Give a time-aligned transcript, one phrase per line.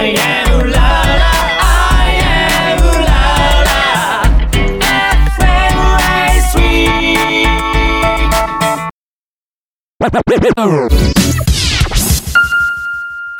[0.00, 1.34] I am ooh.
[1.60, 3.22] I am ooh la
[3.68, 3.82] la.
[6.50, 7.48] Sweet.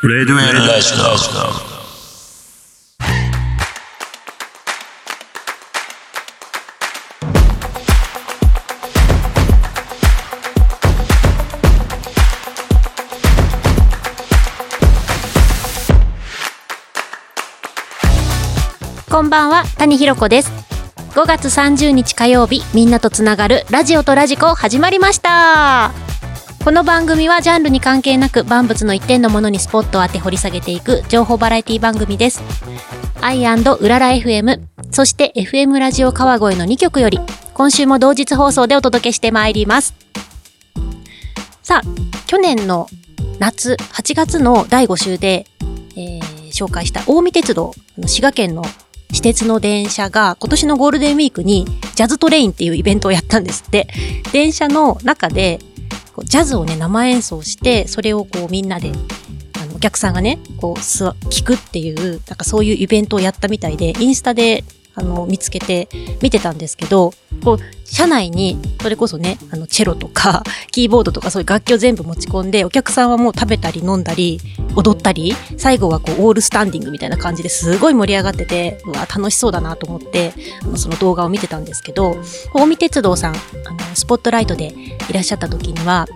[0.03, 1.78] Red Red Red
[19.29, 20.51] んばんは谷ひろ子です。
[21.11, 25.93] 5月30日火曜日みんなとつながるラジオとラジコ始まりました。
[26.65, 32.43] この番組はジャンルに関係なく万物の一点のものにスポットを当て掘り下げていく情報バラエティ番組です。
[33.21, 37.21] アイうらら FM そして FM ラジオ川越の2曲より
[37.53, 39.95] 今週も同日放送でお届けしてまいります。
[41.63, 42.87] さあ去年の
[43.39, 45.45] 夏8月の第5週で、
[45.97, 47.73] えー紹介した近江鉄道
[48.07, 48.65] 滋賀県の
[49.11, 51.65] 私鉄の電車が今年のゴールデンウィークに
[51.95, 53.89] ジャズトレインっていうイベントをやったんですって。
[54.33, 55.59] 電車の中で
[56.25, 58.93] ジャズをね生演奏してそれをこうみんなで
[59.61, 64.65] あのお客さんがねこう聞くっていうなんかそういうイベントをやったみたいでインスタで
[64.99, 65.89] あの、見つけて
[66.21, 67.13] 見てたんですけど、
[67.45, 74.41] こう、車内に、それこそね、あの、チェロとか、 キーボードとかそういう楽器を全部持ち込んで、お客さんはもう食べたり飲んだり、
[74.75, 80.33] 踊ったり、最後はこう、オールスタンディングみたいな感じですごい盛り上がってて、うわ、楽しそうだなと思って、
[80.77, 82.17] その動画を見てたんですけど、
[82.55, 84.75] 近江鉄道さん、あの、スポットライトで
[85.09, 86.07] いらっしゃった時には、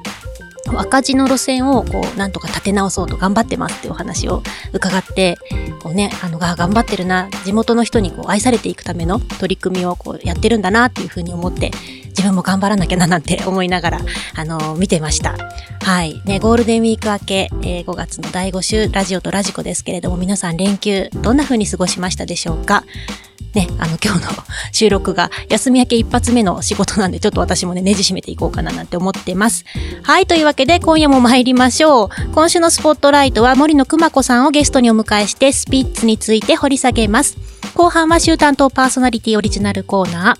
[0.66, 5.36] 赤字の路線をこうなんとか立て直そうと頑張ってますってお話を伺って
[5.82, 11.70] こうねあのが頑張ってるな地元の人にこう愛されていくための取り組みをこうやってるんだなっていうふうに思って
[12.08, 14.00] 自分も頑張らなきゃななんて思いながら
[14.36, 15.36] あの見てました。
[15.82, 16.22] はい。
[16.24, 22.84] ねゴールデンウィーク明け、えー、5月の第5週ラジオとラジコですけれども皆さん連休どんな風に過ごしましたでしょうか？
[23.54, 24.30] ね、あの今日の
[24.72, 29.64] 収録が休み明け一発目の仕事なんでちょっと私もね、ねじ締めていこうかななんて思ってます。
[30.02, 32.08] はい、というわけで今夜も参りましょう。
[32.32, 37.36] 今週のスポットライトは森野くま子さんをゲストにお迎えしてスピッツについて掘り下げます。
[37.74, 40.38] 後半は週担当パーソナリティオリジナルコーナ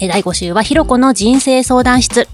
[0.00, 0.08] ー。
[0.08, 2.28] 第5週はひろこの人生相談室。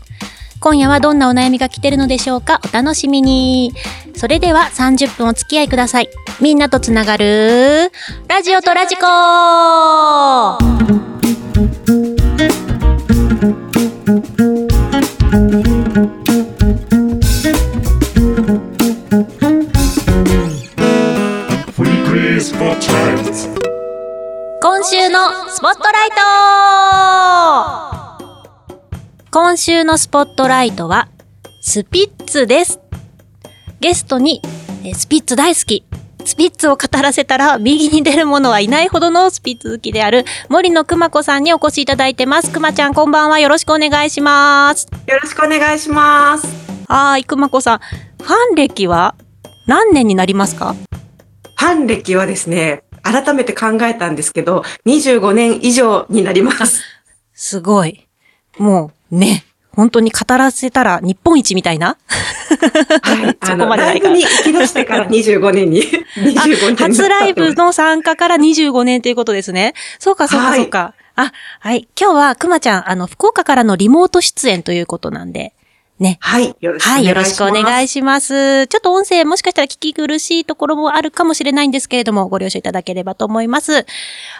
[0.64, 2.58] 今夜はどんなお悩みが来てるのでしょうか？
[2.66, 3.74] お楽しみに。
[4.16, 6.08] それでは30分お付き合いください。
[6.40, 7.92] みんなとつながる、
[8.28, 9.02] ラジオとラジコ
[24.62, 26.08] 今週のスポットライ
[27.90, 27.93] ト
[29.34, 31.08] 今週のスポットライトは、
[31.60, 32.78] スピッツです。
[33.80, 34.40] ゲストに、
[34.84, 35.84] えスピッツ大好き、
[36.24, 42.52] スピッツを語らせたら右に出る者はいないほどのスピッツ好きである森野くま子さんにお越しいただいてます。
[42.52, 43.40] くまちゃんこんばんは。
[43.40, 44.86] よろしくお願いします。
[45.08, 46.46] よろしくお願いします。
[46.86, 47.78] はい、くまこさん。
[47.80, 49.16] ファン歴は
[49.66, 50.76] 何年になりますか？
[51.56, 56.84] ファン歴はですね、改めて考えたんですけど、25年以上になります。
[57.34, 58.03] すごい。
[58.58, 61.96] もうね、本当に語らせたら日本一みたいな？
[63.02, 63.36] はい。
[63.44, 64.08] そこまでないか。
[64.08, 65.82] ライブに行き出してから25年に。
[66.16, 66.76] 25年。
[66.76, 69.74] 初ライブの参加から25年ということですね。
[69.98, 70.94] そうか、そうか、そうか。
[71.16, 71.88] はい、あ、はい。
[72.00, 75.53] 今日はくまちゃん、あの、福岡からのリモート出演ということなんで、
[76.00, 76.18] ね。
[76.20, 76.56] はい。
[76.60, 77.00] よろしくお願いします。
[77.00, 77.06] はい。
[77.06, 78.66] よろしくお願いします。
[78.66, 83.86] ちょっと音声もしかしたら聞き苦しいところもあるかもしれないんですけれども、ご了承いただければと思います。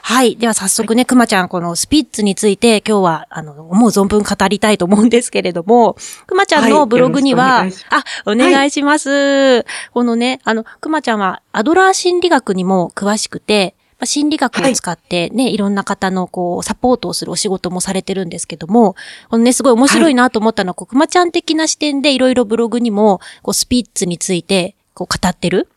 [0.03, 0.37] はい。
[0.37, 9.11] では早速ね、くまちゃん、このスピッツについて今日は、あの、思う存分語りたいと思うんですけれども、くまちゃんのブログには、はい、あ、お願いします。
[9.11, 18.95] はい、このね、あの、くまちゃんはアドラー心理学にも詳しくて、まあ、心理学を使ってね、はい、いろんな方のこう、サポートをするお仕事もされてるんですけども、
[19.31, 25.69] このね、すごい面白いなと思ったのは、はい、くまちゃん的な視点でいろいろブログにも、こう、スピッツについて、こう、語ってる。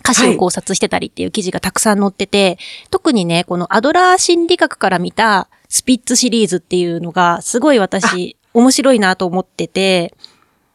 [0.00, 2.58] 歌詞を考察してたりっていう記事がたくさん載ってて、はい、
[2.90, 10.14] 特にね、このアドラー心理学から見たスピッツシリーズっていうのが、すごい私、面白いなと思ってて、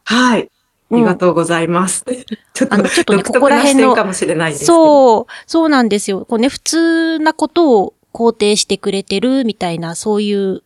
[0.04, 0.50] はい。
[0.96, 2.04] ありがとうございます。
[2.52, 6.24] ちょっと、あの、ちょっとね、ここら辺の、かもしれないですそう、そうなんですよ。
[6.24, 10.62] こうね、普通なことを肯定してくれてるみたいな、そういう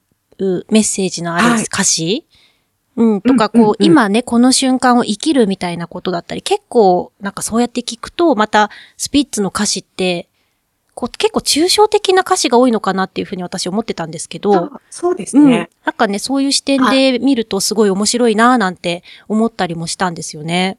[0.70, 2.26] メッセージのある歌詞、
[2.96, 3.70] はい、うん、とか、こう、うんうん。
[3.70, 10.28] うん、今ね、この瞬間を生きるみたいなことだったり、結構、なんかそうやって聞くと、また、スピッツの歌詞って、
[10.98, 14.72] こう結構抽象的な歌詞が多いのかなっていうふうに私思ってたんですけど。
[14.90, 15.50] そうですね、うん。
[15.84, 20.76] なんかね、そういう視点で見るとすごい面白いなぁなんて思ったりもしたんですよね。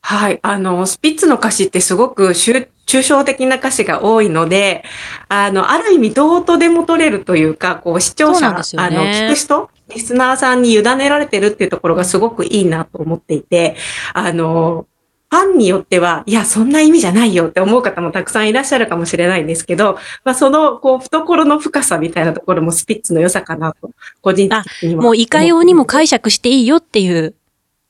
[0.00, 0.40] はい。
[0.42, 4.82] あの、スピッツの歌詞ってすごく抽抽象的な歌詞が多いので、
[5.28, 13.76] あの、ある意味どうとでも取れるというか、こう、視聴者、ねあの、聞く人、リスナーさんに委ねられてるっていうところがすごくいいなと思っていて、
[14.12, 14.88] あの、
[15.34, 23.90] ファンによっては、いや、そんな意味じゃないよって思う方もたくさんいらっしゃるかもしれないんですけど、まあ、その、こう、懐の深さみたいなところもスピッツの良さかなと、
[24.20, 25.02] 個人的には。
[25.02, 27.34] もういかようにも解釈していいよっていう、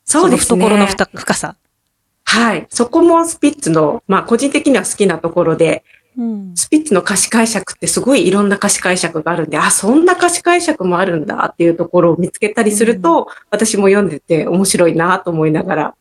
[0.06, 0.58] そうですね。
[0.58, 1.56] の懐の深深さ。
[2.24, 2.66] はい。
[2.70, 5.84] そこもスピッツの、まあ個人的には好きなところで、
[6.16, 6.52] うん。
[6.56, 15.94] スピッツの歌詞解釈ってすごいいろんな歌詞解釈があるんで、あ、そんな歌詞解釈もあるんだっていうところを見つけたりすると、私も読んでて面白いなと思いながら。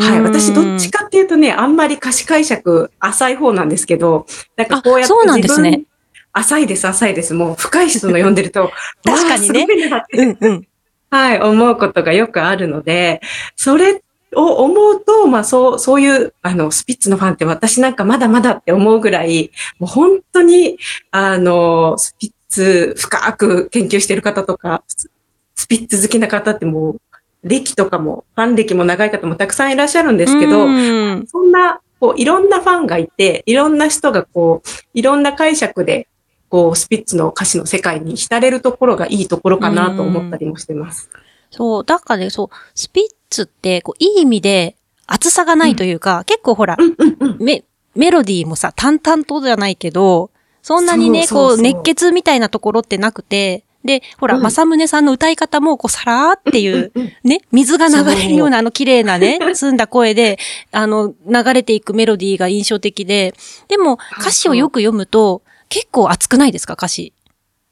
[0.00, 0.18] はい。
[0.18, 4.26] うん私どっちかっていうとね、あんまり歌詞解釈浅い方なんですけど、
[4.56, 5.90] なんかこうやってあそうなんですね自分
[6.32, 7.34] 浅いです、浅いです。
[7.34, 8.70] もう深い人の読んでると、
[9.04, 9.66] 確かにね
[10.14, 10.66] うんうん。
[11.10, 13.20] はい、思うことがよくあるので、
[13.56, 14.00] それ
[14.36, 19.50] を思うと、まあそう、そういう、あの、スピッツのファンって私なんかまだまだって思うぐらい、
[19.80, 20.78] もう本当に、
[21.10, 25.10] あの、スピッツ深く研究してる方とか、ス
[25.56, 27.00] スピッツ好きな方ってもう、
[27.42, 36.08] 歴とかも、ファン歴も長い方もたくさんいらっしゃるんですけど、うんそんな、こう、いろんなファンがいて、いろんな人がこう、いろんな解釈で、
[36.48, 41.10] こう、スピッツの歌詞の世界に浸れるところがいいところかなと思ったりもしてます。
[41.50, 44.76] そう、だからね、そう、スピッツって、こう、いい意味で、
[45.06, 47.36] 厚さがないというか、結構ほら、うんうんうん。
[47.40, 47.64] メ、
[47.94, 50.30] メロディーもさ、淡々とじゃないけど、
[50.62, 56.92] そんなにね、そうそうそうこう、熱血みたいなところってなくて、で、ほら、うん正宗さんの歌い方も、こう、さらーっていう、
[57.24, 60.38] ね、水が流れるようなあの綺麗なね、 澄んだ声で、
[60.72, 63.34] あの、流れていくメロディーが印象的で、
[63.68, 67.12] でも、歌詞をよく読むと、結構熱くないですか、歌詞？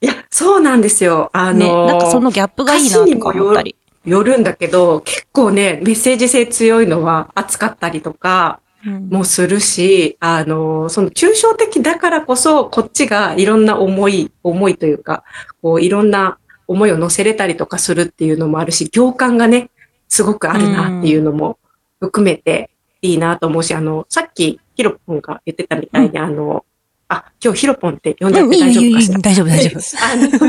[0.01, 1.29] いや、そうなんですよ。
[1.33, 1.67] あね。
[1.67, 3.75] のーなんかそのギャップがいいなとか思ったり。
[4.05, 15.25] よるんだけど、結構ね、メッセージ性強いのは熱かったりとかうんもするし、あの、その抽象的だからこそ、こっちがいろんな思い、思いというか、
[15.63, 19.71] こういろんな思いを乗せれたりとかするっていうのもあるし、行間がね、
[20.09, 21.59] すごくあるなっていうのも
[22.01, 22.71] 含めて
[23.03, 26.65] いいなと思うし、あの、さっきヒロポンが言ってたみたいに、あの、
[27.09, 29.19] あ、今日ヒロポンって呼んじゃっうん、て大丈夫かしら？
[29.19, 29.47] 大丈夫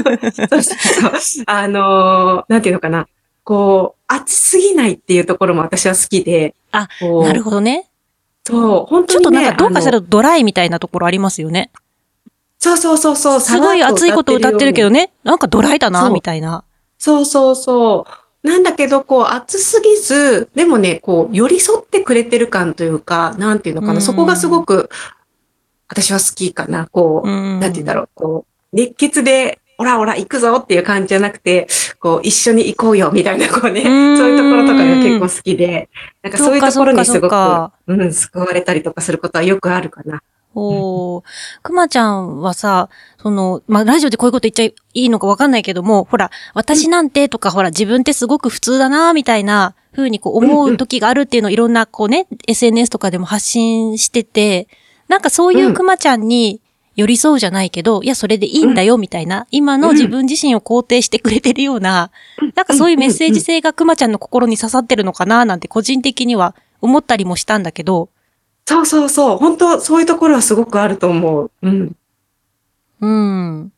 [0.03, 1.11] 大丈夫。
[1.47, 3.07] あの、なんていうのかな。
[3.43, 6.53] こう、熱すぎないっていうところも私は好きで。
[6.71, 6.87] あ
[7.23, 7.88] なるほどね。
[8.49, 9.07] そう、本当に、ね。
[9.07, 11.71] ちょっとなんかどうかしあのらドライみたいなところありますよね。
[12.59, 13.39] そうそうそうそう。
[13.39, 15.05] すごい熱いこと歌ってるけどね。
[15.05, 16.63] ね、なんかドライだな、みたいな。
[16.97, 18.05] そうそうそ
[18.43, 18.47] う。
[18.47, 24.01] なんだけど、こう、熱すぎず、でもね、こう、寄り添ってくれてる感というか、なんていうのかうんな。
[24.01, 24.89] そこがすごく、
[25.87, 26.87] 私は好きかな。
[26.87, 31.67] こう、うんなんて言うんだろう、こう、熱血で、オラオラ行くぞっていう感じじゃなくて、
[32.01, 34.17] こう、一緒に行こうよみたいな、こうね、うん。
[34.17, 35.89] そういうところとかが結構好きで、
[36.21, 40.21] なんかそういうところにすごくか、うん、救われたりとかすることはよくあるかな。
[40.53, 41.23] おー。
[41.63, 42.89] くまちゃんはさ、
[43.21, 54.67] その、まあ、ラジオでこういうこと言っちゃいいのかわかんないけども、ほら、私なんてとか、ほら、自分ってすごく普通だな、みたいな風にこう思う時があるっていうのをいろんなこうね、SNS とかでも発信してて、
[55.07, 56.61] なんかそういうくまちゃんに
[56.99, 62.11] 寄り添うじゃないけど、いや、それでいいんだよ、みたいな、今の自分自身を肯定してくれてるような、
[62.55, 68.09] なんかそういうメッセージ性がくまちゃんの心に刺さってるのかな、なんて個人的には思ったりもしたんだけど、
[68.65, 69.37] そうそうそう。
[69.37, 71.51] 本当そういうところはすごくあると思う。
[71.63, 71.95] うん。
[73.01, 73.71] うん。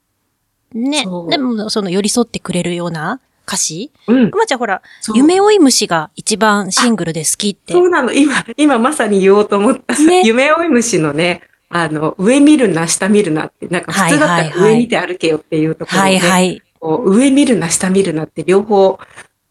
[0.74, 4.38] ねでも、その寄り添ってくれるような歌詞うんく。
[4.38, 4.82] まちゃんほら、
[5.16, 7.72] 夢追い虫が一番シングルで好きって。
[7.72, 8.12] そうなの。
[8.12, 9.98] 今、今まさに言おうと思った。
[9.98, 16.62] ね 夢追い虫のね、あの、上見るな、下見るなって、なんか普通だったら上見て歩けよっていうところをね、はいはい。
[16.80, 19.00] こう上見るな、下見るなって両方、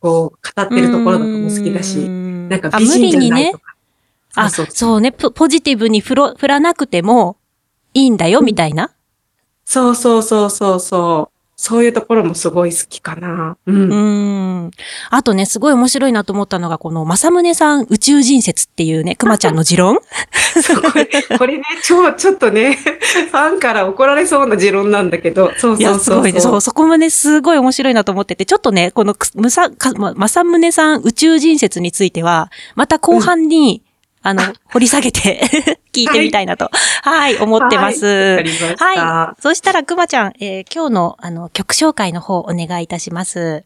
[0.00, 3.75] こう、語ってるところとかも好きだし、ななんか美人じゃないとか。
[4.35, 5.12] あ、そうそうそうね。
[5.12, 7.37] ポポジティブに振らなくても
[7.95, 8.91] いいんだよ、みたいな。
[9.65, 11.40] そうそうそうそうそう。
[11.62, 13.59] そういうところもすごい好きかな。
[13.67, 13.93] うん。
[13.93, 14.71] うん。
[15.11, 19.99] あとね、すごい面白いなと思ったのが、この、正宗さん宇宙人説っていうね、くまちゃんの持論
[20.62, 22.79] そうこれ、これね、超、ちょっとね、
[23.31, 25.99] ファンから怒られそうな持論なんだけど、そうそうそう。
[25.99, 26.40] すごいね。
[26.40, 33.83] そう、そこもね、すごい面白いなと思ってて、ちょっとね、このく、むさ、か、ま、正宗さん宇宙人説については、また後半に、
[34.23, 35.41] あの、 掘り下げて
[35.93, 36.71] 聞いてみたいなと、
[37.03, 38.07] はい、思ってます。
[38.07, 39.43] はいはい。
[39.43, 43.65] そしたら、くまちゃん、えー今日の、あの、曲紹介の方、お願いいたします。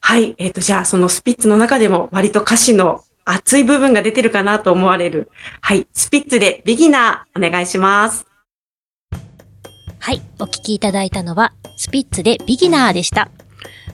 [0.00, 0.34] はい。
[0.38, 5.30] えっ、と、じゃあ、そのスピッツの中でも割と歌詞の熱い部分が出てるかなと思われる。
[5.60, 5.86] はい。
[5.94, 8.26] スピッツでビギナー、お願いします。
[9.98, 13.30] はい、お聞きいただいたのは、スピッツでビギナーでした。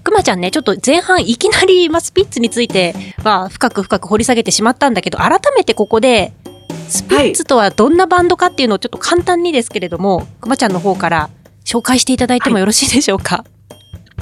[0.03, 6.33] くまちゃんね、ちょっと前半いきなり、まあ、スピッツについては深く深く掘り下げてしまったんだけど、改めてここで、
[6.89, 11.31] スピッツとはどんなバンドかっていうのをちょっと簡単にですけれども、くまちゃんの方から
[11.65, 13.45] 紹介していただいてもよろしいでしょうか？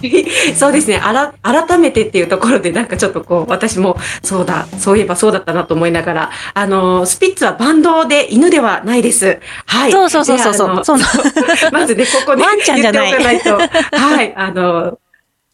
[0.55, 0.97] そうですね。
[1.03, 9.41] あら、改めてっていうところで、なんかちょっとこう、私も、そうだ、そういえばそうだったなと思いながら、あの、スピッツはバンドで犬ではないです。
[9.67, 9.93] はい。
[9.93, 10.99] そうそうそうそうそうそう
[11.73, 13.97] まずね、ここでワンちゃんじゃない言っておかないと。
[13.97, 14.35] はい。
[14.37, 14.99] あの、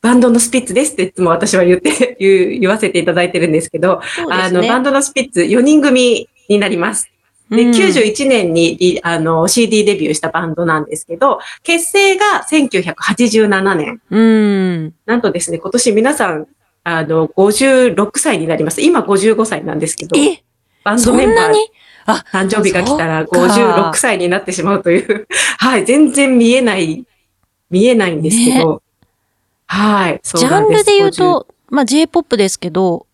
[0.04, 7.10] バンドのスピッツですっていつも私は言って、 言う言わせていただいてるんですけど、そうですあの、ねバンドのスピッツ4人組になります。
[7.50, 14.00] で、うん91年にリあの CD デビューしたバンドなんですけど、結成が1987年。
[14.10, 14.94] うん。
[15.06, 16.48] なんとですね、今年皆さん、
[16.84, 18.82] あの、56歳になります。
[18.82, 20.42] 今55歳なんですけど、え、
[20.84, 21.54] バンドそメンバー
[22.04, 27.06] あ、誕生日が来たらそっか56歳になってしまうという、 はい、全然見えない、
[27.70, 28.82] 見えないんですけど、
[29.66, 33.06] はい、ジャンルで言う、と、まあ、J-POP ですけど、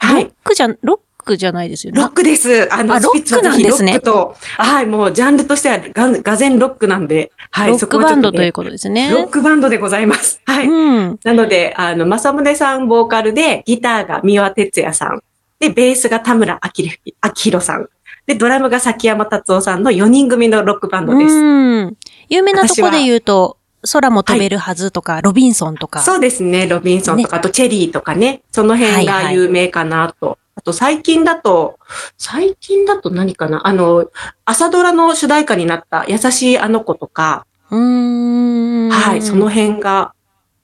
[0.00, 2.00] 50はいロッ、クじゃ、ロックじゃないですよね。
[2.00, 2.72] ロックです。
[2.72, 9.10] あの、あロックなんですねロックと、はい、もうジャンルとしてはががぜんロックなんで、はい、ロックバンドというこことですね。
[9.10, 10.40] ロックバンドでございます。
[10.44, 10.66] はい。
[10.66, 11.18] うん。
[11.24, 15.22] なので、あの、正宗さんボーカルで、ギターが三輪哲也さん。
[15.58, 16.90] で、ベースが田村明
[17.34, 17.88] 宏さん。
[18.26, 21.34] で、ドラムが崎山達夫さんの4人組のロックバンドです。
[21.34, 21.96] うん。
[22.28, 23.58] 有名なとこで言うと、
[23.92, 26.00] 空も飛べるはずとか、ロビンソンとか。
[26.00, 26.66] そうですね。
[26.66, 28.42] ロビンソンとか、あとチェリーとかね。
[28.52, 30.38] その辺が有名かなと。
[30.56, 31.78] あと最近だと、
[32.16, 33.66] 最近だと何かな？
[33.66, 34.08] あの、
[34.44, 38.90] 朝ドラの主題歌になった優しいあの子とか、うーん。
[38.90, 40.14] はい、その辺が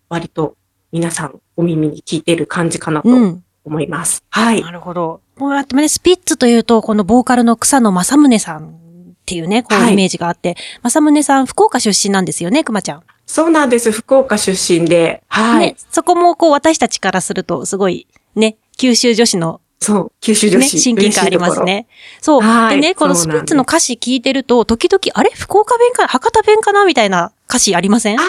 [0.09, 0.57] 割と
[0.93, 3.45] 皆さんお耳に聞いている感じかなとうん。
[3.63, 4.25] 思います。
[4.31, 4.63] はい。
[4.63, 5.21] なるほど。
[5.39, 8.90] こうやってね、スピッツというと、このボーカルの草野正宗さん
[9.31, 13.03] っていうね、こうはいイメージがあって、正宗さん、福岡出身なんですよね、くまちゃん。
[13.27, 13.93] そうなんです。
[13.93, 15.67] 福岡出身で、はい。
[15.69, 20.81] ね、そこもこう私たちからすると、すごい、ね、九州女子のそう、九州女ね、子。
[20.81, 21.87] 親近感ありますね。
[22.21, 22.41] そう。
[22.41, 25.31] はいでね、このスピッツの歌詞聞いてると、時々、あれ？
[25.33, 26.85] 福岡弁か博多弁かな？
[26.85, 28.19] みたいな歌詞ありません？
[28.19, 28.23] あ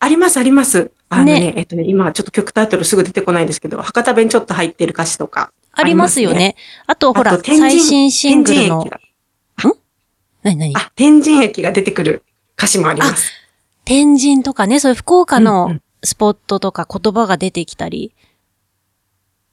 [0.00, 0.90] あります、あります。
[1.10, 5.52] あのね、ねえっとね、今ちょっと曲タイトルすぐ出てこないんですけど、博多弁ちょっと入ってる歌詞とか。
[5.76, 6.54] ありますよね。
[6.86, 8.88] あと、ほら、最新シングルの
[10.44, 12.22] なになにあ、天神駅が出てくる
[12.56, 13.32] 歌詞もあります。
[13.84, 18.14] 天神とかね、そういう福岡うんうのんスポットとか言葉が出てきたり、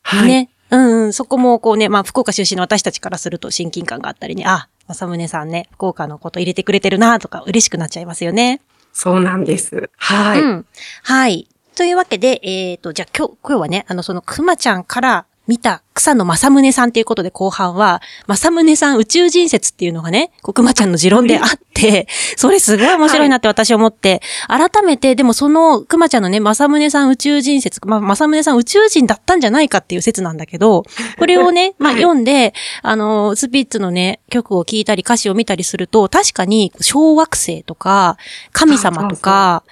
[0.04, 0.28] はい。
[0.28, 0.50] ね。
[0.70, 8.62] うんうん、そこもこうね、まあ、福岡出身の私たちからすると親近感があったりね、あ、正宗さんね、福岡のこと入れてくれてるなとか嬉しくなっちゃいますよね。
[8.94, 9.90] そうなんです。
[9.98, 10.42] はい。
[10.42, 10.66] うん。
[11.04, 11.48] はい。
[11.76, 30.86] というわけで、えっ、と、じゃあ今日、今日はね、あの、そのくまちゃんから見た草野正宗さんっていうことで後半は、正宗さん宇宙人説っていうのがね、こうくまちゃんの持論であって、それすごい面白いなって私思って、改めて、でもそのくまちゃんのね、正宗さん宇宙人説、まあ、正宗さん宇宙人だったんじゃないかっていう説なんだけど、
[31.20, 32.02] これをね、 まあ、はい。
[32.02, 38.16] 読んで、あの、スピッツのね、曲を聴いたり歌詞を見たりすると、確かに小惑星とか、
[38.54, 39.64] 神様とか、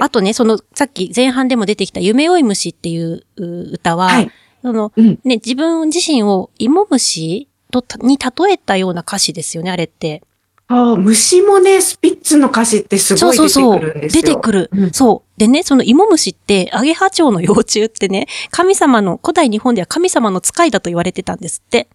[0.00, 4.30] あとね、その、さっき前半でも出てきた夢追い虫っていうう歌は、はい。
[4.64, 5.18] その、うん。
[5.24, 10.22] ね、自分自身を芋虫とた、に例えたような歌詞ですよね、あれって。
[10.68, 14.22] あ虫もね、スピッツの歌詞ってすごい出てくるんですよ。
[14.22, 14.70] 出てくる。
[14.72, 15.38] うんそう。
[15.38, 21.88] でね、その芋虫って、アゲハチョウの幼虫ってね、神様の、古代日本では神様の使いだと言われてたんですって。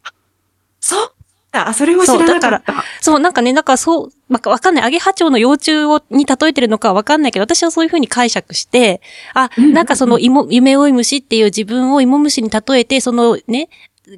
[0.80, 1.14] そう
[1.52, 2.84] あ、それは知らなかった。
[3.02, 4.86] そう、なんかね、なんかそう、まあ、わかんない。
[4.86, 9.02] アゲハチョウの幼虫を、に例えてるのかはわかんないけど、私はそういうふうに解釈して、
[9.34, 13.70] あ、なんかその芋、夢追い虫っていう自分を芋虫に例えて、そのね、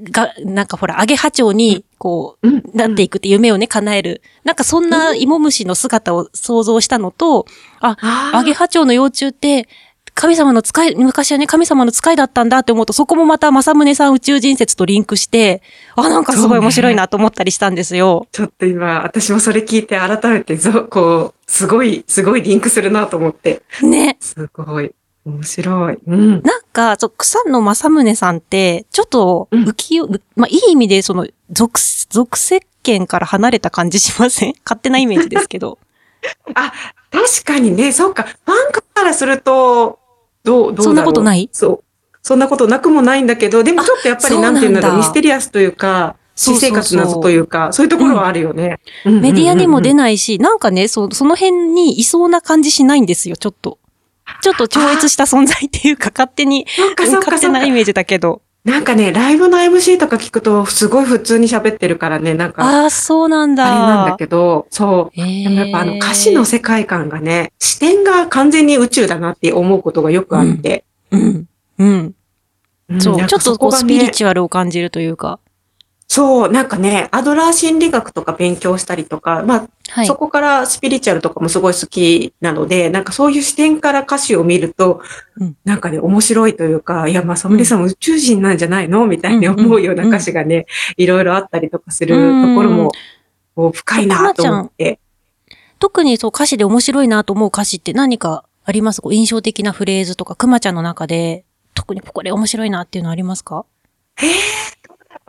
[0.03, 4.21] が、なんかほら、アゲハチョウに、こう、うんなっていくって夢をね、叶える。
[4.43, 7.45] なんかそんな芋虫の姿を想像したのと、
[7.79, 7.97] あ、
[8.33, 9.67] アゲハチョウの幼虫って、
[10.13, 15.61] 神様の使い、昔はね、神様の使いだったんだって思うと、そこもまた正宗さん宇宙人説とリンクして、
[15.95, 18.27] あ、なんかすごい面白いなと思ったりしたんですよ。
[18.31, 23.63] ちょっと今、私もそれ聞いて改めてぞ、こう、すごい、すごいリンクするなと思って。
[23.81, 24.17] ね。
[24.19, 24.91] すごい。
[25.25, 25.97] 面白い。
[26.05, 26.41] うん。
[26.41, 34.53] なんか、そう草野正宗さんって、ちょっと、うん浮き、うまあ、いい意味で、その、属、属世間から離れた感じしません？
[34.65, 35.77] 勝手なイメージですけど。
[36.53, 36.73] あ、
[37.11, 38.23] 確かにね、そうか。
[38.23, 38.33] ファ
[38.69, 39.99] ンからすると、
[40.43, 40.83] どう、どう。
[40.83, 41.49] そんなことない？
[41.51, 41.83] そう。
[42.23, 48.79] そんなことなくもないんだけど、でもちょっとやっぱりあなんていうんだろう、ミステリアスというか、私生活謎というか、そういうところはあるよね。
[49.05, 50.17] メディアにも出ない。
[50.17, 53.79] し、なんかね、そその辺にいそうな感じしないんですよ、ちょっと。
[54.41, 56.65] ちょっと超越した存在っていうか、勝手に、
[56.97, 57.71] 勝手なイ。
[57.71, 58.41] メージだけど。
[58.63, 63.65] なんかね、ライブの MC とか聞くと、すごい普通に喋ってるからね、なんか、ああ、そうなんだ。
[63.65, 65.19] あれなんだけど、そう。
[65.19, 71.47] へーでもやっぱあの歌詞の世界観がね、視点が完全に宇宙だなって思うことがよくあって、うん。
[71.79, 72.15] うん。
[72.99, 73.17] そう。
[73.17, 75.39] なんちょっとこう、スピリチュアルを感じるというか。
[76.13, 80.07] そう、なんかね、アドラー心理学とか勉強したりとか、まあ、はい。
[80.07, 80.15] そ。
[80.15, 85.01] こからスピリチュアルとかもすごい好きなので、なんかそういう視点から歌詞を見ると、
[85.37, 85.55] うん。
[85.63, 89.07] なんかね、面白いというか、いや、まあ、サムリさんも宇宙人なんじゃないの？
[89.07, 90.65] みたいに思うような歌詞がね、
[90.97, 92.19] いろいろあったりとかすると
[92.55, 92.75] ころうん。
[92.75, 92.91] も、
[93.55, 94.99] こう深いなと思って。
[95.79, 99.01] 特にそう歌詞で面白いなと思う歌詞って何かあります？
[99.01, 103.65] こう印象的なフレーズとか、くまちゃんの中で、特にここで面白いなっていうのありますか？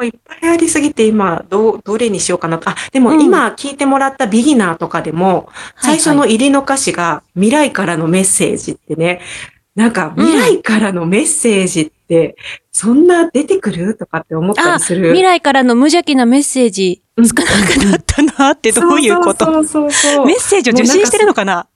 [0.05, 2.71] いっぱいありすぎて今、どう、どれにしようかなと。
[2.71, 3.21] あ、でもうん。
[3.21, 9.21] 今聞いてもらったビギナーとかでも、最初の入りの歌詞が未来からのメッセージってね、
[9.75, 12.37] なんか未来からのメッセージって、
[12.73, 15.09] そんな出てくるとかって思ったあ、りする。
[15.09, 17.27] 未来からの無邪気なメッセージうん。
[17.27, 17.47] 少なく
[17.91, 19.47] なったなってどういうこと？
[19.47, 20.27] そうそうそうそう。
[20.27, 21.69] メッセージを受信してるのかな？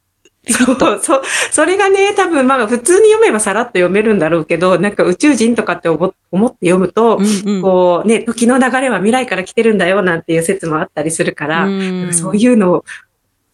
[0.48, 1.22] そうそう。
[1.50, 12.84] それがね、多分まあ普通に読めばさらっと読めるんだろうけど、なんか宇宙人とかって思思って読むと、うんうんこうね、時の流れは未来から来てるんだよなんていう説もあったりするから、うんそういうのを、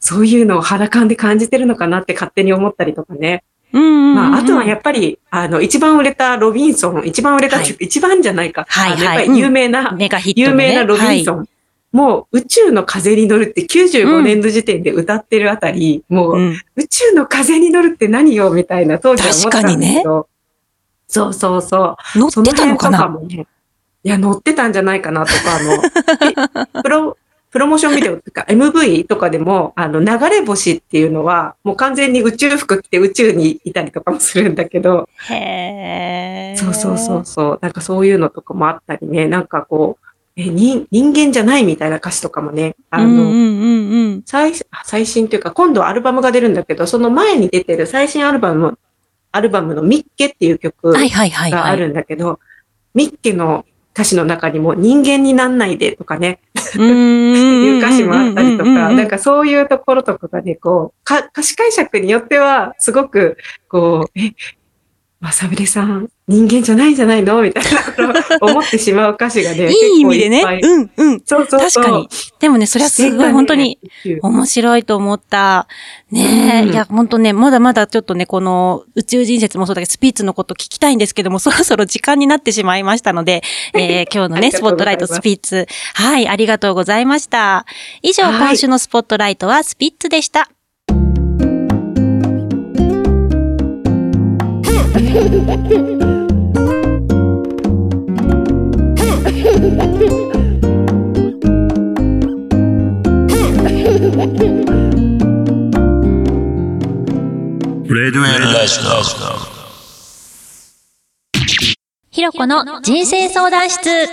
[0.00, 3.44] そういうのを肌感で感じてるのかなって勝手に思ったりとかね。
[3.72, 8.66] うんうんうんまあ、あとはやっぱり、あの、一番売れたロビンソン、一番売れたってい一番じゃないか。
[8.68, 11.48] はいあのやっはいぱり有名な、メガヒットのね有名なロビンソン。
[11.92, 16.52] もう宇宙の風に乗るって95年度時点で歌ってるあたり、もう、はいうん。
[16.76, 20.28] 宇宙の風に乗るって何よみたいな当時は思ってたんですけど。
[21.06, 22.18] そうそうそう。
[22.18, 23.46] 乗ってたのかそなもね。
[24.04, 25.74] いや、乗ってたんじゃないかなとか、あの、
[26.80, 27.16] えプロ、
[27.50, 36.58] プロモーションビデオとか MV とかでも、あの、流れ星っていうのは、もう完全に宇宙服着て宇宙にいたりとかもするんだけど、へー。
[36.58, 44.22] そうそうそうそう、なんかそういうのとかもあったりね、なんかこう、え、人、人間じゃないみたいな歌詞とかもね、あの、うんうんうんうん。
[44.24, 44.52] 最
[44.84, 48.78] 最新というか、今度アルバムが出るんだけど、その前に出てる最新アルバム、
[49.30, 51.60] アルバムのミッケっていう曲はいはいはいはい。
[51.62, 52.40] があるんだけど、
[52.94, 56.40] ミッケの歌詞の中にも人間になんないでとかね、
[56.76, 63.36] いう歌詞もあったりとか、なんかそういうところとかがね、こう、か歌詞解釈によっては、すごく、
[63.68, 64.32] こう、え、
[65.22, 67.40] まさぶれさん、人間じゃないんじゃないの？
[67.42, 67.70] みたいな
[68.10, 71.22] ことを思ってしまう歌詞がね、 いい意味でねうんうん。
[71.24, 71.84] そうそうそう。
[71.84, 72.08] 確かに。
[72.40, 73.78] でもね、それはすごい本当に
[74.20, 75.68] 面白いと思った。
[76.10, 85.68] ねえ、うんいや、本当ね、まだまだちょっとね、この宇宙人説もそうだけど、スピーツのこと聞きたいんですけども、そろそろ時間になってしまいましたので、えー 今日のね、スポットライトスピッツ。
[85.94, 87.64] はい、ありがとうございました。
[88.02, 90.40] 以上、はい今週のスポットライトはスピッツでした。
[90.40, 90.61] レデ
[112.10, 114.06] ひろこの人生相談室。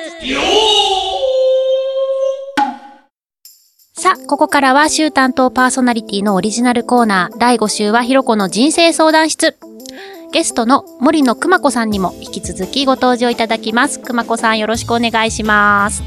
[3.96, 9.58] さあ、ここからは週担当パーソナリティのオリジナルコーナー、第5週はひろこの人生相談室。
[10.32, 14.00] ゲストの森野くまこさんにも引き続きご登場いただきます。
[14.00, 16.04] くまこさんよろしくお願いします。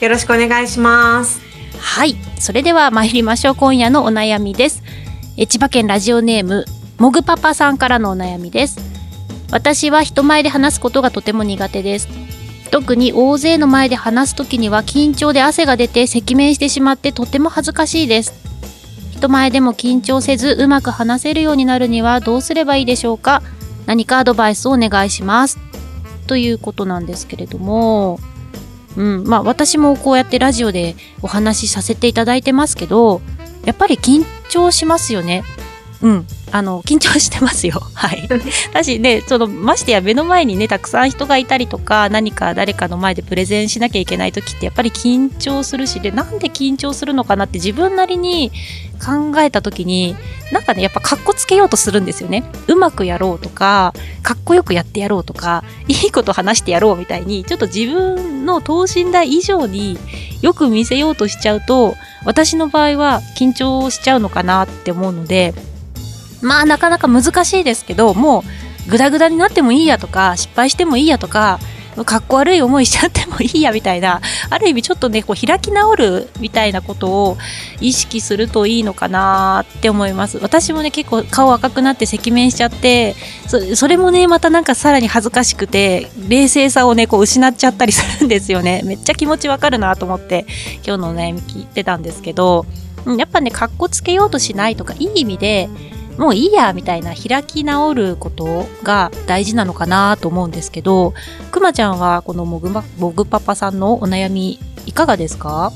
[0.00, 1.40] よろしくお願いします。
[1.80, 2.14] はい。
[2.38, 3.54] それでは参りましょう。
[3.56, 4.84] 今夜のお悩みです。
[5.36, 6.64] え千葉県ラジオネーム、
[6.98, 8.78] もぐパパさんからのお悩みです。
[9.50, 12.08] 私は人前で話すことがとても苦手です。
[12.70, 18.34] 特に大勢の前で話すときには緊張で汗が出て赤面してしまってとても恥ずかしいです。
[19.10, 23.42] 人前でも緊張せずうまく話せるようになるにはどうすればいいでしょうか？
[23.86, 25.58] 何かアドバイスをお願いします。
[26.26, 28.18] ということなんですけれども、
[28.96, 33.20] うん、まあ私もこうやってラジオでお話しさせていただいてますけど、
[33.64, 35.42] やっぱり緊張しますよね。
[36.04, 36.26] うん。
[36.52, 37.80] あの、緊張してますよ。
[37.94, 38.28] はい。
[38.72, 48.52] だしね、その、ましてや目の前にね、たくさん人がいたりとか、何か誰かの前でプレゼンしなきゃいけない時ってやっぱり緊張するし、で、なんで緊張するのかなって自分なりに
[49.02, 50.14] 考えた時に、
[50.52, 52.44] なんかね、やっぱカッコつけようとするんですよね。
[52.68, 59.98] うまくやろうとか、かっこよくやってやろうとか、いいこと話してやろうみたいに、ちょっと自分の等身大以上に
[60.42, 65.54] よく見せようとしちゃうと、私の場合は緊張しちゃうのかなって思うので、
[66.44, 68.44] まあなかなか難しいですけど、も
[68.86, 71.58] うグダグダになってもいいやとか、失敗してもいいやとか、
[72.04, 77.38] かっこ悪い思いしちゃってもいいやみたいな、ある意味ちょっとね、こう開き直るみたいなことを
[77.80, 80.38] 意識するといいのかなって思います。
[80.38, 83.14] 私もね、結構顔赤くなって赤面しちゃって、
[83.74, 88.82] それもね、またなんかさらに恥ずかしくて、冷静さをね、こう失っちゃったりするんですよね。
[88.84, 90.46] めっちゃ気持ちわかるなと思って、
[90.84, 92.66] 今日のお悩み聞いてたんですけど、
[93.18, 95.68] やっぱね、かっこつけようとしないとか、いい意味で、
[96.18, 101.12] もういいやみたいな開き直ることが大事なのかなと思うんですけど
[101.50, 105.72] くまちゃんはこのもぐ,、ま、もぐパパさんのお悩みいかがですか？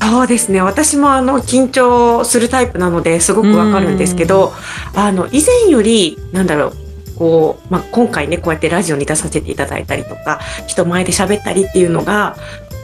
[0.00, 0.60] そうですね。
[0.60, 4.52] 私もあの緊張するタイプなのですごくわかるんですけど
[4.94, 6.72] あの以前よりなんだろう
[7.16, 12.36] こう、まあ、今回ねこうやってラジオに出させていただいたりとか人前で喋ったりっていうのが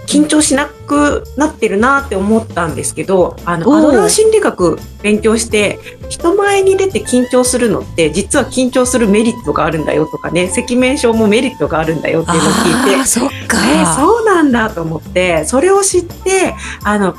[0.06, 17.14] 緊張しなくなってるなって思ったんですけどあのアドラー心理学勉強して人前に出て緊張するのって実は緊張するメリットがあるんだよとかね赤面症もメリットがあるんだよっていうのを聞いてそっか、えーそうなんだと思ってそれを知ってあの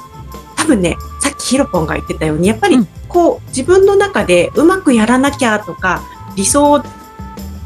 [0.56, 2.88] 多分ねさっきヒロポンが言ってたようにやっぱりうん。
[3.12, 6.02] こう、自分の中でうまくやらなきゃとか
[6.36, 6.82] 理想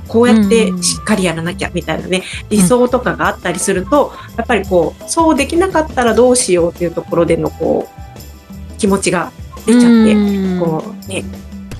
[0.07, 9.31] こうやってうんしっかりやらなきゃみたいなね理想とかがあったりすると、やっぱりこうそうできなかったらどうしようっていうところでのこう気持ちが
[9.65, 9.87] 出ちゃって。
[9.87, 10.59] うん。
[10.59, 11.23] こうね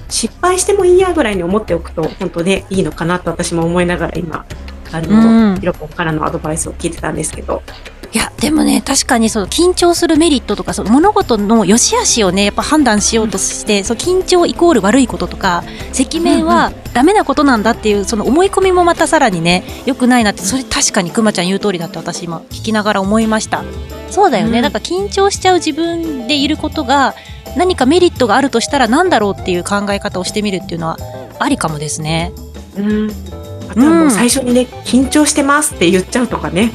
[0.07, 4.45] 失敗してもいいやぐらいに思っておくと本当ねいいのかなと私も思いながら今
[4.91, 5.59] あの、うん。
[5.59, 7.63] ヒロポンからのアドバイスを聞いてたんですけど
[8.11, 15.63] いやでもね確かにその緊張するメリットとかその物事の良し悪しをねやっぱ判断しようとして、そう緊張イコール悪いこととか
[15.99, 23.63] 赤面はダメなことなんだっていうその思い込みもまたさらにね良くないなってそれ確かにくまちゃん言う通りだって私今聞きながら思いました。
[24.09, 24.63] そうだよね、うん。
[24.63, 27.15] だから緊張しちゃう自分でいることが
[27.57, 30.97] 何かメリットがあるとしたら何だろうっていう考え方をしてみるっていうのは
[31.39, 32.31] ありかもですね。
[32.77, 36.71] うんあとはもう最初にね、緊張してますって言っちゃうとかね。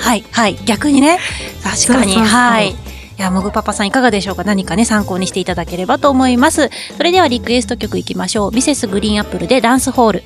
[0.00, 0.56] はいはい。
[0.64, 1.18] 逆にね。
[1.62, 2.14] 確かに。
[2.14, 2.70] はい。
[2.70, 2.74] い
[3.20, 4.44] やもぐパパさんいかがでしょうか？
[4.44, 6.70] 何かね参考にしていただければと思います。
[6.96, 8.52] それではリクエスト曲いきましょう。
[8.52, 10.22] ミセスグリーンアップルでダンスホール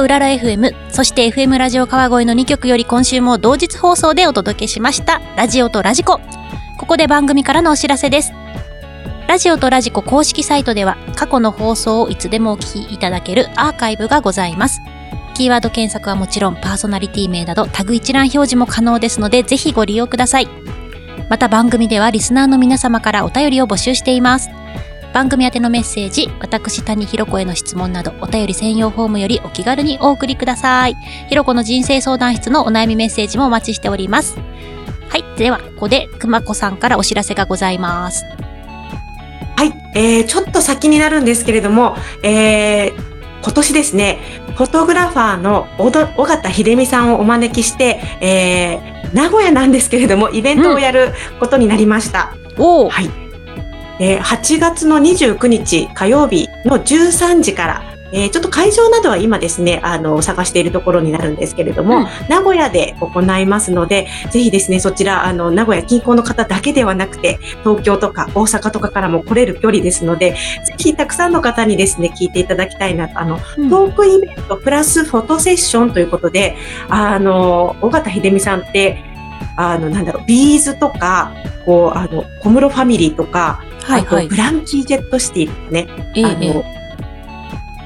[0.00, 5.20] うらら FM そして FM ラジオ川越の2曲より今週も同日放送でお届けしました。
[5.36, 6.20] ラジオとラジコ。
[6.78, 8.32] ここで番組からのお知らせです。
[9.28, 14.80] ラジオとラジコ公式サイトでは過去の放送をいつでもお聞きいただけるアーカイブがございます。
[15.34, 20.48] キーワード検索はもちろんパーソナリティ名などタグ一覧表示も可能ですのでぜひご利用ください。
[21.28, 24.50] また番組ではリスナーの皆様からお便りを募集しています。
[25.12, 30.94] 番組宛てのメッセージ、私谷ひろ子への質問などお便り専用フォームよりお気軽にお送りください。
[31.28, 34.38] ひろこの人生相談室のお悩みメッセージもお待ちしております。
[35.08, 35.24] はい。
[35.36, 38.24] では、ここでくまこさんからお知らせがございます。
[39.56, 43.12] はい、えー、ちょっと先になるんですけれども、えー
[43.44, 44.20] 今年ですね、
[44.56, 45.90] フォトグラファーの尾
[46.24, 52.32] 形秀美さんをお招きして、えー名古屋なんですけれども、イベントをやることになりました。
[52.56, 53.21] おお、はい。
[54.00, 62.06] えー8月の29日火曜日の13時から、えーちょっと会場などは今ですね、あの、探しているところになるんですけれども、うん。
[62.28, 70.32] 名古屋で行いますので、ぜひですね、そちら、あの、名古屋近郊の方だけではなくて、東京とか大阪とかからも来れる距離ですので、
[70.66, 73.70] ぜひたくさんの方にですね、聞いていただきたいなと、あの、うん。
[73.70, 76.56] トークイベントプラスフォトセッションということで、
[76.90, 79.02] あの、尾形秀美さんって、
[79.56, 81.32] あの、なんだろう、 B'z とか、
[81.64, 84.36] こう、あの、小室ファミリーとか、はいはいあと、ブ。
[84.36, 86.64] ランキージェットシティとかね、ええあの、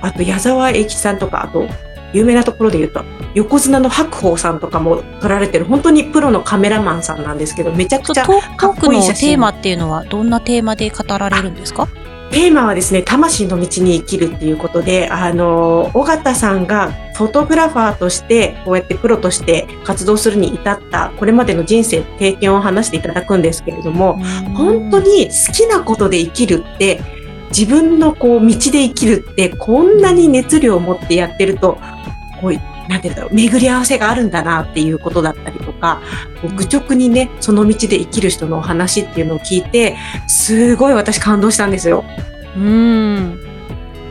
[0.02, 1.66] あと矢沢永吉さんとか、あと、
[2.12, 3.04] 有名なところで言うと、
[3.34, 11.88] 横綱の白鵬さんとかも撮られてる、本当にプロのカメラマンさんなんですけど、めちゃくちゃトトークのかっこいい写真テーマっていうのはどんなテーマで語られるんですか
[12.30, 24.18] テーマはですね、魂の道に生きるっていうことで、あの、尾形さんがフォトグラファーとして、こうやってプロとして活動するに至った、これまでの人生、経験を話していただくんですけれども、
[24.54, 27.00] 本当に好きなことで生きるって、
[27.50, 31.78] 自分のこう道で生きるって、こんなに熱量を持ってやってると、
[32.40, 32.52] こう、
[32.88, 36.00] なんていうんだろう、巡り合わせがあるんだなっていうことだったりとか、
[36.42, 42.04] こう愚直にね、その道で生きる人のお話っていうのを聞いて、すごい私感動したんですよ。
[42.56, 43.40] うん。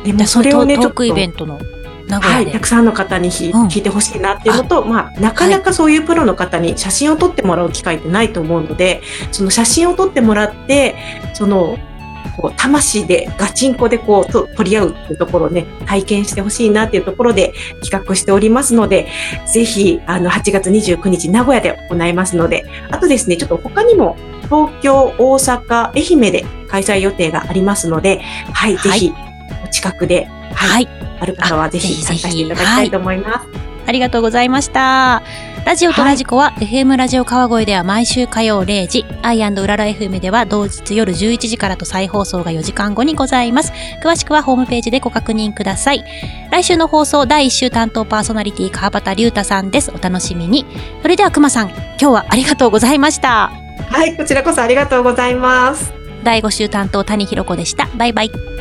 [0.04, 1.60] でもでそれをね、ちょっとイベントの
[2.10, 2.51] はい。
[2.51, 9.01] たくさんの方にひ、うん聞いてほしいなっていうのと、まあ、なかなかそういうプロの方に写真を撮ってもらう機会ってないと思うので、
[9.32, 10.95] その写真を撮ってもらって、
[11.34, 11.78] その、
[12.38, 19.07] こう、魂で、ガチンコでこう、と取り合うっていうところをね、体験してほしいなっていうところで企画しておりますので、
[19.51, 28.21] ぜひ、あの、8月29日、名古屋で行いますので、あとですね、ちょっと他にも、東京、大阪、愛媛で開催予定がありますので、
[28.53, 29.13] はい、はいぜひ、
[29.63, 30.88] お近くで、ははい、い。
[31.19, 33.74] ある方はぜひ参加していただきたいと思います。
[33.86, 35.24] ありがとうございました。
[35.65, 43.74] ラジオとラジコは、FM ラジオ川越では毎週火曜0時、アイうらら FM では同日夜11時からと再放送が4時間後にございます。
[44.04, 46.04] 詳しくはホームページでご確認ください。
[46.52, 49.91] 来週の放送第1週担当パーソナリティ川端龍太さんです。
[49.91, 50.65] お楽しみに。
[51.02, 53.52] それでは熊さん、今日はありがとうございました。
[53.89, 55.91] はい、こちらこそありがとうございます。
[56.24, 57.88] 第5週担当谷ひろ子でした。
[57.95, 58.55] バイバイ。